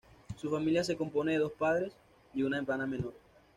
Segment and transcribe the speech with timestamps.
[0.35, 1.91] Su familia se compone de sus padres
[2.33, 3.13] y una hermana menor.